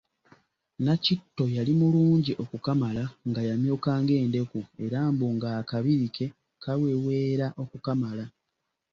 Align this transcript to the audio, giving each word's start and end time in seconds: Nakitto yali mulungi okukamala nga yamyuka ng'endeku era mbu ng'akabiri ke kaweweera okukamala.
Nakitto 0.85 1.43
yali 1.55 1.73
mulungi 1.81 2.31
okukamala 2.43 3.03
nga 3.29 3.41
yamyuka 3.49 3.91
ng'endeku 4.01 4.59
era 4.85 4.99
mbu 5.13 5.25
ng'akabiri 5.35 6.07
ke 6.15 6.25
kaweweera 6.63 7.47
okukamala. 7.63 8.25